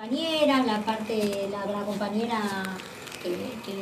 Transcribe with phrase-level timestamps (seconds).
[0.00, 2.40] compañera, la parte, la, compañera
[3.22, 3.36] que,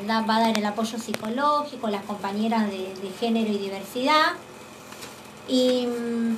[0.08, 4.32] va a dar el apoyo psicológico, las compañeras de, género y diversidad.
[5.46, 6.36] Y, mm,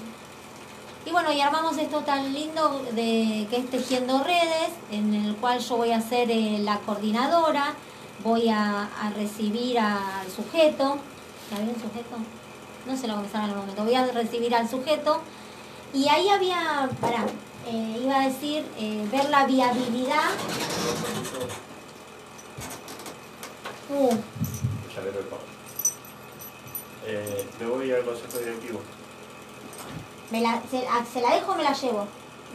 [1.06, 5.60] y bueno, y armamos esto tan lindo de que es Tejiendo Redes, en el cual
[5.60, 7.72] yo voy a ser eh, la coordinadora,
[8.22, 8.86] voy a,
[9.16, 10.98] recibir al sujeto,
[11.44, 12.16] ¿está bien sujeto?
[12.86, 15.22] No se lo empezar en el momento, voy a recibir al sujeto
[15.94, 17.24] y ahí había, pará,
[17.66, 20.30] eh, iba a decir, eh, ver la viabilidad.
[23.90, 24.14] Uh.
[27.06, 28.80] Eh, me voy al consejo directivo.
[30.30, 32.06] me la, se, a- ¿Se la dejo o me la llevo?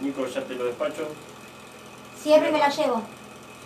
[0.02, 1.08] Nico, ya te lo despacho.
[2.22, 3.02] Siempre me la llevo.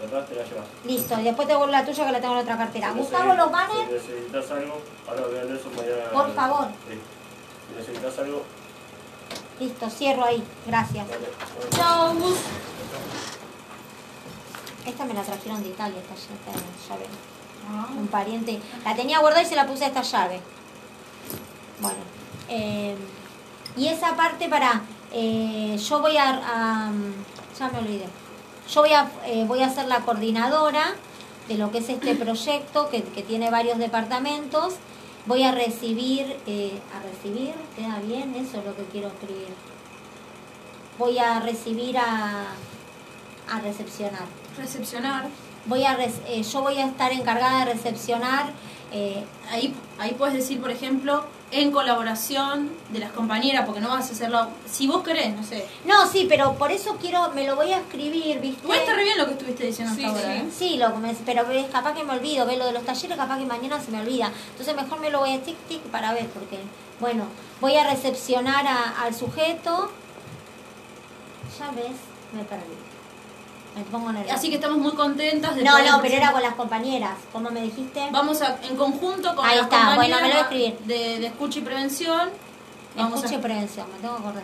[0.01, 0.25] ¿Verdad?
[0.27, 0.65] Te la llevas.
[0.85, 2.93] Listo, y después te vuelvo la tuya que la tengo en otra cartera.
[2.93, 6.09] Si Gustavo, los banners, Si necesitas algo, ahora voy a eso mañana.
[6.13, 6.67] Por favor.
[6.87, 6.97] Sí.
[7.67, 8.43] Si necesitas algo,
[9.59, 10.43] listo, cierro ahí.
[10.65, 11.05] Gracias.
[11.71, 12.15] Chau.
[14.85, 17.05] Esta me la trajeron de Italia, esta, esta llave.
[17.97, 18.59] Un pariente.
[18.83, 20.41] La tenía guardada y se la puse a esta llave.
[21.81, 21.97] Bueno.
[22.49, 22.95] eh,
[23.77, 24.81] y esa parte para...
[25.13, 26.91] eh, yo voy a, a-
[27.57, 28.05] Ya me olvidé.
[28.73, 30.93] Yo voy a, eh, voy a ser la coordinadora
[31.47, 34.73] de lo que es este proyecto que, que tiene varios departamentos.
[35.29, 36.25] Voy a recibir...
[36.47, 37.53] eh, ¿A recibir?
[37.75, 38.33] ¿Queda bien?
[38.33, 39.49] Eso es lo que quiero escribir.
[40.97, 42.47] Voy a recibir a...
[43.47, 44.25] A recepcionar
[44.57, 45.27] Recepcionar.
[45.67, 48.51] voy a eh, yo voy a estar encargada de recepcionar
[48.91, 54.07] eh, Ahí, ahí puedes decir, por ejemplo, en colaboración de las compañeras, porque no vas
[54.09, 54.47] a hacerlo.
[54.69, 55.65] Si vos querés, no sé.
[55.85, 59.03] no sí pero por eso quiero me lo voy a escribir viste Igual está re
[59.03, 60.25] bien lo que estuviste diciendo Sí, hasta sí.
[60.25, 60.37] ahora.
[60.37, 60.49] ¿eh?
[60.55, 63.39] sí lo me- pero ves, capaz que me olvido ve lo de los talleres capaz
[63.39, 66.27] que mañana se me olvida entonces mejor me lo voy a tic tic para ver
[66.27, 66.59] porque
[66.99, 67.23] bueno
[67.61, 69.89] voy a recepcionar a- al sujeto
[71.57, 71.97] ya ves
[72.33, 72.75] me perdí
[73.75, 76.41] me pongo nerviosa Así que estamos muy contentas de no poder no pero era con
[76.41, 78.07] las compañeras ¿cómo me dijiste?
[78.11, 80.79] Vamos a, en conjunto con Ahí las está, bueno, me lo voy a escribir.
[80.79, 82.29] De, de escucha y prevención.
[82.95, 84.43] Vamos escuche a, prevención me tengo que acordar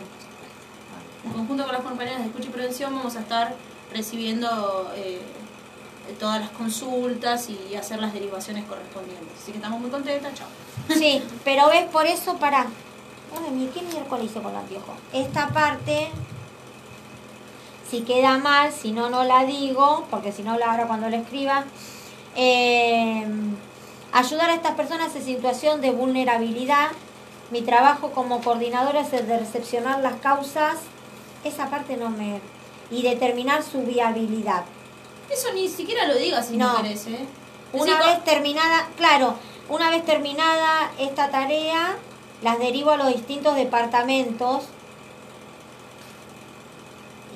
[1.24, 3.54] en conjunto con las compañeras de escucha y prevención vamos a estar
[3.92, 5.20] recibiendo eh,
[6.20, 9.28] todas las consultas y hacer las derivaciones correspondientes.
[9.42, 10.34] Así que estamos muy contentas.
[10.34, 10.46] Chao.
[10.96, 12.60] Sí, pero ves, por eso, para.
[12.60, 14.94] Ay, ¿qué miércoles hice con el anteojo?
[15.12, 16.10] Esta parte,
[17.90, 21.16] si queda mal, si no, no la digo, porque si no, la ahora cuando la
[21.16, 21.64] escriba.
[22.34, 23.26] Eh,
[24.12, 26.88] ayudar a estas personas en situación de vulnerabilidad.
[27.50, 30.78] Mi trabajo como coordinadora es el de recepcionar las causas.
[31.44, 32.40] Esa parte no me.
[32.90, 34.64] y determinar su viabilidad.
[35.30, 37.26] Eso ni siquiera lo digas si no, querés, ¿eh?
[37.72, 39.34] Una vez terminada, claro,
[39.68, 41.96] una vez terminada esta tarea,
[42.42, 44.64] las derivo a los distintos departamentos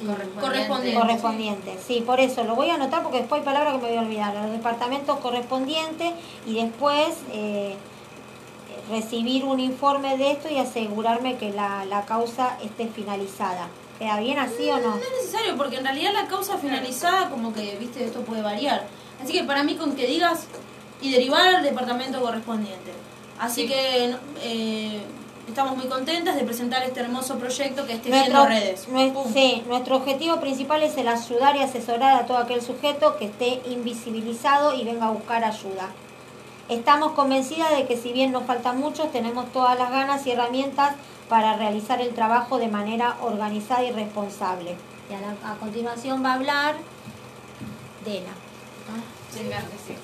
[0.07, 1.01] Correspondiente.
[1.01, 1.81] correspondientes.
[1.87, 4.01] Sí, por eso lo voy a anotar porque después hay palabras que me voy a
[4.01, 4.35] olvidar.
[4.35, 6.13] Los departamentos correspondientes
[6.47, 7.77] y después eh,
[8.91, 13.69] recibir un informe de esto y asegurarme que la, la causa esté finalizada.
[13.99, 14.91] ¿Queda bien así o no?
[14.91, 18.87] No es necesario, porque en realidad la causa finalizada, como que, viste, esto puede variar.
[19.23, 20.47] Así que para mí, con que digas
[21.03, 22.93] y derivar al departamento correspondiente.
[23.39, 25.03] Así que eh,
[25.49, 28.89] estamos muy contentas de presentar este hermoso proyecto que es Tejiendo Redes.
[29.33, 33.61] sí, nuestro objetivo principal es el ayudar y asesorar a todo aquel sujeto que esté
[33.69, 35.89] invisibilizado y venga a buscar ayuda.
[36.69, 40.95] Estamos convencidas de que si bien nos falta mucho, tenemos todas las ganas y herramientas
[41.29, 44.77] para realizar el trabajo de manera organizada y responsable.
[45.11, 46.75] Y a, la- a continuación va a hablar
[48.05, 48.33] Dena.
[49.35, 49.95] Venga, sí.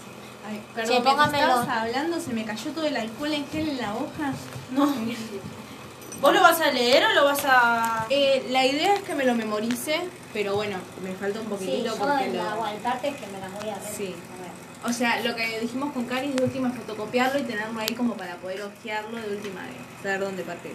[0.48, 1.60] Ay, Che, perdón, póngamelo.
[1.60, 4.32] estabas hablando se me cayó todo el alcohol en gel en la hoja.
[4.72, 4.86] No.
[6.20, 8.06] ¿Vos lo vas a leer o lo vas a...?
[8.08, 10.00] Eh, la idea es que me lo memorice,
[10.32, 12.42] pero bueno, me falta un Sí, poquitito yo porque lo...
[12.42, 13.92] aguantarte que me las voy a ver.
[13.94, 14.14] Sí.
[14.14, 14.90] A ver.
[14.90, 18.14] O sea, lo que dijimos con Cari es de última fotocopiarlo y tenerlo ahí como
[18.14, 20.72] para poder ojearlo de última vez, saber dónde partir.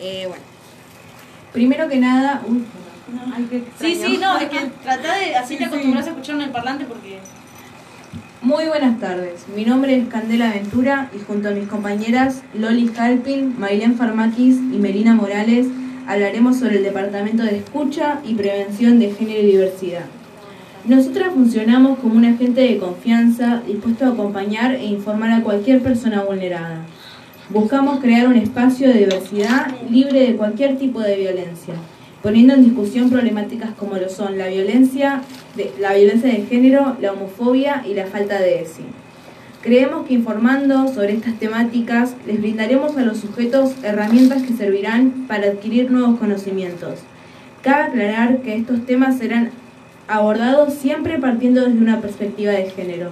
[0.00, 0.42] Eh, bueno.
[1.52, 2.64] Primero que nada, uy,
[3.36, 5.36] ay, qué Sí, sí, no, es que tratá de...
[5.36, 7.20] Así te acostumbras a escuchar en el parlante porque...
[8.54, 9.46] Muy buenas tardes.
[9.56, 14.78] Mi nombre es Candela Ventura y junto a mis compañeras Loli Halpin, Maylén Farmakis y
[14.78, 15.66] Melina Morales
[16.06, 20.04] hablaremos sobre el Departamento de Escucha y Prevención de Género y Diversidad.
[20.84, 26.22] Nosotras funcionamos como un agente de confianza dispuesto a acompañar e informar a cualquier persona
[26.22, 26.84] vulnerada.
[27.48, 31.74] Buscamos crear un espacio de diversidad libre de cualquier tipo de violencia,
[32.24, 35.20] poniendo en discusión problemáticas como lo son la violencia,
[35.56, 38.82] de, la violencia de género, la homofobia y la falta de ESI.
[39.60, 45.48] Creemos que informando sobre estas temáticas les brindaremos a los sujetos herramientas que servirán para
[45.48, 47.00] adquirir nuevos conocimientos.
[47.60, 49.50] Cabe aclarar que estos temas serán
[50.08, 53.10] abordado siempre partiendo desde una perspectiva de género.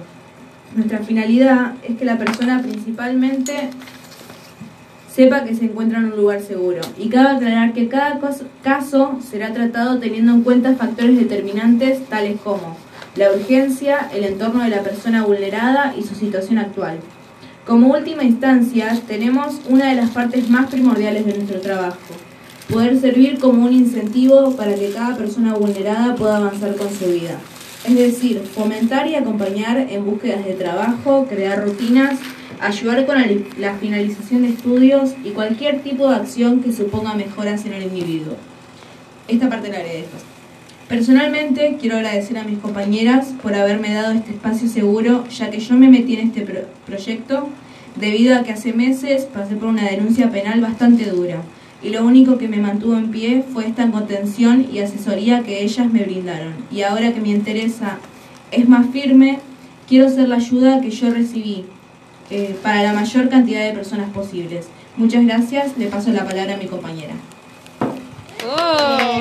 [0.75, 3.69] Nuestra finalidad es que la persona principalmente
[5.13, 6.81] sepa que se encuentra en un lugar seguro.
[6.97, 8.19] Y cabe aclarar que cada
[8.63, 12.75] caso será tratado teniendo en cuenta factores determinantes tales como
[13.15, 16.97] la urgencia, el entorno de la persona vulnerada y su situación actual.
[17.65, 21.97] Como última instancia, tenemos una de las partes más primordiales de nuestro trabajo,
[22.69, 27.37] poder servir como un incentivo para que cada persona vulnerada pueda avanzar con su vida.
[27.85, 32.17] Es decir, fomentar y acompañar en búsquedas de trabajo, crear rutinas,
[32.61, 33.17] ayudar con
[33.57, 38.37] la finalización de estudios y cualquier tipo de acción que suponga mejoras en el individuo.
[39.27, 40.23] Esta parte la después.
[40.87, 45.75] Personalmente quiero agradecer a mis compañeras por haberme dado este espacio seguro, ya que yo
[45.75, 46.47] me metí en este
[46.85, 47.49] proyecto
[47.97, 51.41] debido a que hace meses pasé por una denuncia penal bastante dura
[51.83, 55.91] y lo único que me mantuvo en pie fue esta contención y asesoría que ellas
[55.91, 56.53] me brindaron.
[56.71, 57.97] Y ahora que mi interesa
[58.51, 59.39] es más firme,
[59.87, 61.65] quiero ser la ayuda que yo recibí
[62.29, 64.69] eh, para la mayor cantidad de personas posibles.
[64.95, 67.15] Muchas gracias, le paso la palabra a mi compañera.
[68.45, 69.19] Oh,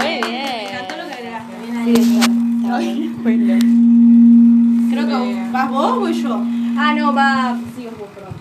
[3.23, 4.89] muy bien.
[4.91, 6.43] Creo que vas vos o voy yo.
[6.77, 7.59] Ah, no, va.
[7.77, 8.35] Sí, vos, perdón.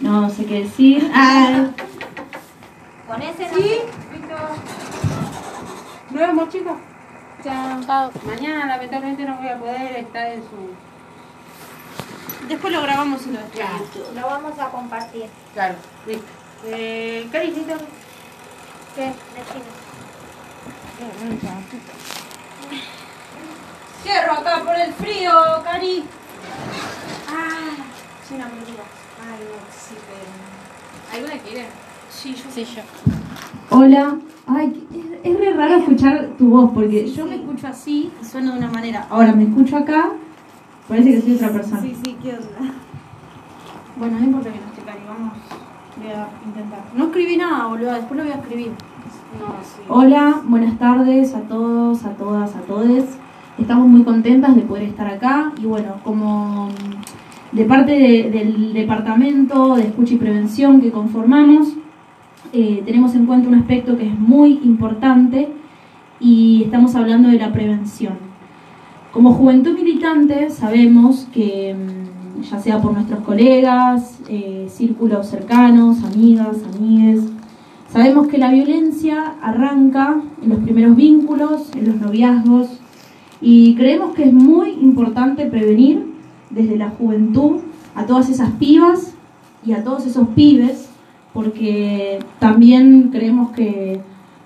[0.00, 1.10] No sé qué decir.
[1.14, 1.68] Ah.
[3.06, 3.78] Con ese Sí,
[6.10, 6.76] Nos vemos, chicos.
[7.42, 8.10] Chao.
[8.24, 10.74] Mañana lamentablemente no voy a poder estar en su.
[12.48, 13.84] Después lo grabamos y lo Claro.
[14.14, 15.28] Lo vamos a compartir.
[15.54, 15.74] Claro,
[16.06, 16.26] listo.
[16.64, 17.74] Eh, ¿Qué dijiste?
[18.94, 19.12] ¿Qué?
[24.02, 25.32] Cierro acá por el frío,
[25.64, 26.04] Cari.
[27.28, 27.76] Ah,
[28.26, 28.82] sí, no, me digo.
[29.20, 31.18] Ay, no, sí, pero...
[31.26, 31.66] ¿Alguna quiere?
[32.10, 32.50] Sí, yo.
[32.50, 32.82] Sí, yo.
[33.70, 34.16] Hola.
[34.46, 38.52] Ay, es, es re raro escuchar tu voz porque yo me escucho así y sueno
[38.52, 39.06] de una manera.
[39.10, 40.10] ahora me escucho acá,
[40.88, 41.80] parece que soy otra persona.
[41.82, 42.72] Sí, sí, ¿qué onda?
[43.98, 45.32] Bueno, no importa que no esté Cari, vamos.
[45.96, 46.80] Voy a intentar.
[46.94, 48.68] No escribí nada, boludo, después lo voy a escribir.
[48.68, 49.82] No, sí.
[49.88, 53.04] Hola, buenas tardes a todos, a todas, a todes.
[53.58, 56.68] Estamos muy contentas de poder estar acá y bueno, como
[57.50, 61.68] de parte de- del departamento de escucha y prevención que conformamos,
[62.52, 65.48] eh, tenemos en cuenta un aspecto que es muy importante
[66.20, 68.14] y estamos hablando de la prevención.
[69.12, 76.58] Como juventud militante sabemos que mm, ya sea por nuestros colegas, eh, círculos cercanos, amigas,
[76.74, 77.22] amigues,
[77.96, 82.68] Sabemos que la violencia arranca en los primeros vínculos, en los noviazgos,
[83.40, 86.04] y creemos que es muy importante prevenir
[86.50, 87.60] desde la juventud
[87.94, 89.14] a todas esas pibas
[89.64, 90.90] y a todos esos pibes,
[91.36, 94.00] porque también creemos que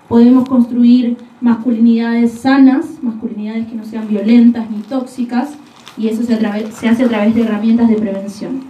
[0.09, 5.51] podemos construir masculinidades sanas, masculinidades que no sean violentas ni tóxicas,
[5.97, 8.63] y eso se, se hace a través de herramientas de prevención.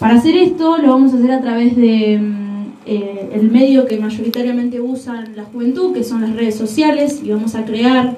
[0.00, 4.00] Para hacer esto lo vamos a hacer a través de mm, eh, el medio que
[4.00, 8.16] mayoritariamente usan la juventud, que son las redes sociales, y vamos a crear,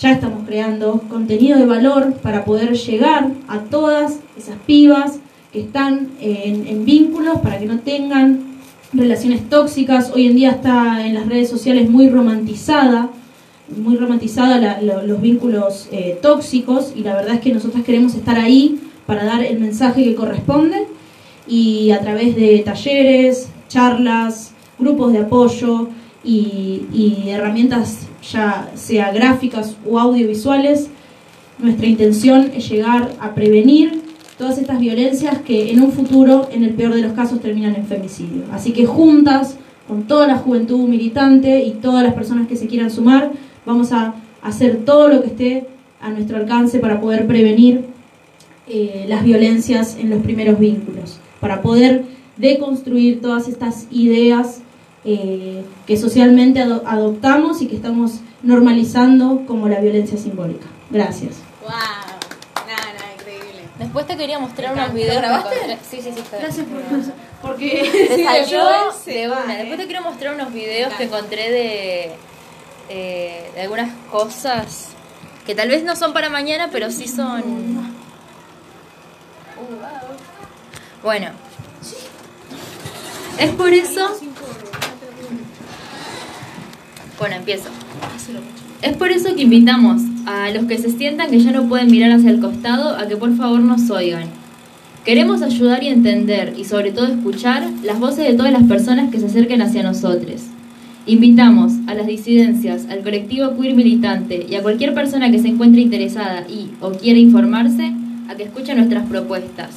[0.00, 5.18] ya estamos creando contenido de valor para poder llegar a todas esas pibas
[5.52, 8.49] que están en, en vínculos para que no tengan
[8.92, 10.10] relaciones tóxicas.
[10.14, 13.10] Hoy en día está en las redes sociales muy romantizada,
[13.76, 18.14] muy romantizada la- lo- los vínculos eh, tóxicos y la verdad es que nosotros queremos
[18.14, 20.86] estar ahí para dar el mensaje que corresponde
[21.46, 25.88] y a través de talleres, charlas, grupos de apoyo
[26.22, 30.88] y herramientas ya sea gráficas o audiovisuales,
[31.58, 33.99] nuestra intención es llegar a prevenir
[34.40, 37.84] todas estas violencias que en un futuro, en el peor de los casos, terminan en
[37.84, 38.42] femicidio.
[38.50, 39.56] Así que juntas,
[39.86, 43.32] con toda la juventud militante y todas las personas que se quieran sumar,
[43.66, 45.66] vamos a hacer todo lo que esté
[46.00, 47.84] a nuestro alcance para poder prevenir
[48.66, 52.04] eh, las violencias en los primeros vínculos, para poder
[52.38, 54.62] deconstruir todas estas ideas
[55.04, 60.66] eh, que socialmente ado- adoptamos y que estamos normalizando como la violencia simbólica.
[60.90, 61.34] Gracias.
[61.62, 61.99] ¡Wow!
[63.80, 65.16] Después te quería mostrar unos videos.
[65.16, 65.54] ¿Lo que grabaste?
[65.56, 65.78] encontré.
[65.90, 66.22] Sí, sí, sí.
[66.38, 69.44] Gracias por fue- Porque si salió se de va.
[69.52, 69.56] ¿eh?
[69.58, 72.12] Después te quiero mostrar unos videos que encontré de,
[72.90, 74.88] eh, de algunas cosas
[75.46, 77.42] que tal vez no son para mañana, pero sí son.
[81.02, 81.30] Bueno,
[83.38, 84.10] es por eso.
[87.18, 87.70] Bueno, empiezo.
[88.82, 92.12] Es por eso que invitamos a los que se sientan que ya no pueden mirar
[92.12, 94.28] hacia el costado a que por favor nos oigan.
[95.04, 99.18] Queremos ayudar y entender y sobre todo escuchar las voces de todas las personas que
[99.18, 100.42] se acerquen hacia nosotros.
[101.06, 105.80] Invitamos a las disidencias, al colectivo queer militante y a cualquier persona que se encuentre
[105.80, 107.92] interesada y o quiera informarse
[108.28, 109.70] a que escuche nuestras propuestas.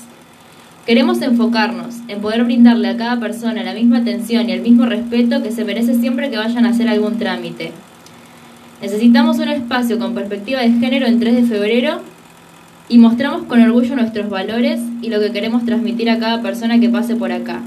[0.86, 5.42] Queremos enfocarnos en poder brindarle a cada persona la misma atención y el mismo respeto
[5.42, 7.72] que se merece siempre que vayan a hacer algún trámite.
[8.84, 12.02] Necesitamos un espacio con perspectiva de género en 3 de febrero
[12.90, 16.90] y mostramos con orgullo nuestros valores y lo que queremos transmitir a cada persona que
[16.90, 17.62] pase por acá.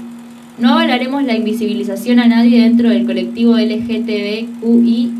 [0.59, 5.11] No avalaremos la invisibilización a nadie dentro del colectivo LGTBQI+,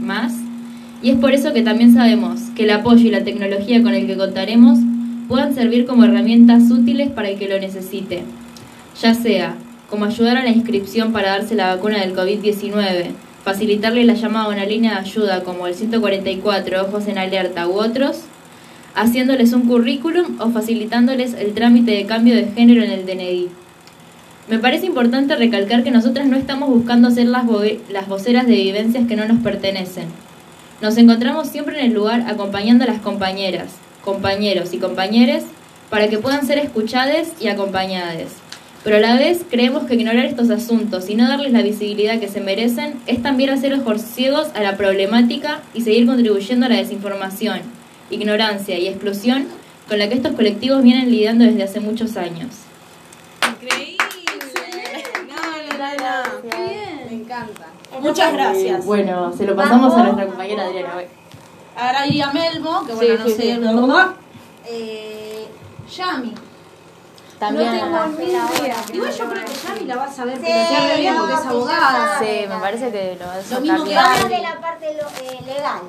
[1.02, 4.06] y es por eso que también sabemos que el apoyo y la tecnología con el
[4.06, 4.78] que contaremos
[5.28, 8.22] puedan servir como herramientas útiles para el que lo necesite,
[9.02, 9.56] ya sea
[9.90, 13.14] como ayudar a la inscripción para darse la vacuna del COVID-19,
[13.48, 17.80] facilitarle la llamada a una línea de ayuda como el 144, Ojos en Alerta u
[17.80, 18.24] otros,
[18.94, 23.48] haciéndoles un currículum o facilitándoles el trámite de cambio de género en el DNI.
[24.50, 27.46] Me parece importante recalcar que nosotras no estamos buscando ser las,
[27.90, 30.10] las voceras de vivencias que no nos pertenecen.
[30.82, 33.70] Nos encontramos siempre en el lugar acompañando a las compañeras,
[34.04, 35.46] compañeros y compañeres
[35.90, 38.47] para que puedan ser escuchadas y acompañadas.
[38.84, 42.28] Pero a la vez creemos que ignorar estos asuntos y no darles la visibilidad que
[42.28, 46.78] se merecen es también hacer ojos ciegos a la problemática y seguir contribuyendo a la
[46.78, 47.62] desinformación,
[48.10, 49.48] ignorancia y exclusión
[49.90, 52.50] con la que estos colectivos vienen lidiando desde hace muchos años.
[53.48, 53.98] Increíble.
[56.42, 57.08] Qué bien.
[57.10, 57.68] Me encanta.
[58.02, 58.86] Muchas gracias.
[58.86, 60.94] Bueno, se lo pasamos a nuestra compañera Adriana.
[61.76, 63.62] Ahora iría Melmo, que bueno, Sí, no sí, sé, sí.
[64.70, 65.48] Eh,
[65.96, 66.34] Yami.
[67.40, 67.72] También.
[67.92, 68.76] No tengo ni idea.
[68.94, 72.20] Igual yo creo que Yami la va a saber pronunciar re bien porque es abogada.
[72.20, 73.90] sí, Sí, me parece que lo va a Lo sacar mismo que
[74.36, 75.82] de la parte lo- eh, legal.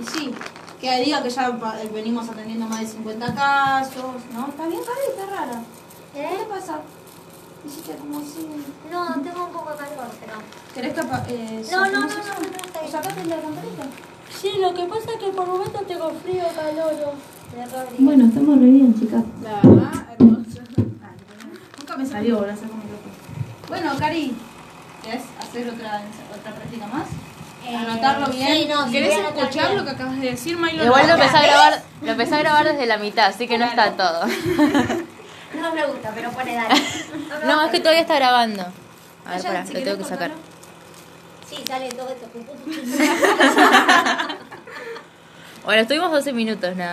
[0.00, 0.34] Y sí,
[0.80, 4.48] que diga que ya pa- venimos atendiendo más de 50 casos, ¿no?
[4.48, 5.62] Está bien, carita rara.
[6.12, 6.38] ¿Qué ¿Eh?
[6.38, 6.80] le pasa?
[7.64, 8.48] Hiciste como así.
[8.90, 10.32] No, tengo un poco de calor, pero...
[10.74, 12.92] ¿Querés capa eh, No, no, no, no, no, está ¿O bien.
[12.92, 13.82] sacaste la campanita?
[14.40, 16.94] Sí, lo que pasa es que por momentos tengo frío, calor.
[17.98, 19.22] Bueno, estamos re bien, chicas.
[19.42, 20.06] La verdad.
[21.90, 24.32] Nunca me salió, sé cómo lo Bueno, Cari,
[25.02, 26.02] ¿querés hacer otra,
[26.38, 27.08] otra práctica más?
[27.66, 28.46] Eh, Anotarlo bien.
[28.46, 29.78] sí, no, sí, ¿Querés voy a anotar escuchar bien.
[29.78, 30.84] lo que acabas de decir, Milo?
[30.84, 33.64] Igual lo empecé a grabar, lo empecé a grabar desde la mitad, así que no
[33.64, 34.24] está todo.
[35.60, 36.80] No me gusta, pero pone dale.
[37.44, 38.62] No, es que todavía está grabando.
[39.26, 40.30] A ver, pará, lo tengo que sacar.
[41.48, 42.28] Sí, sale todo esto.
[45.64, 46.88] Bueno, estuvimos 12 minutos nada